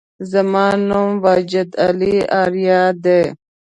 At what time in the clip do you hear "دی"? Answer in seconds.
3.03-3.21